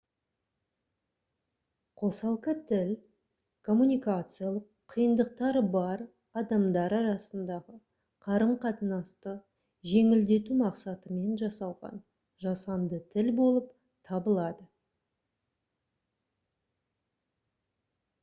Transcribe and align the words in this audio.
қосалқы 2.01 2.53
тіл 2.69 2.93
коммуникациялық 3.67 4.65
қиындықтары 4.93 5.61
бар 5.75 6.03
адамдар 6.41 6.95
арасындағы 7.01 7.77
қарым-қатынасты 8.29 9.35
жеңілдету 9.91 10.57
мақсатымен 10.63 11.37
жасалған 11.45 12.03
жасанды 12.47 13.03
тіл 13.15 13.33
болып 13.43 13.71
табылады 14.11 14.69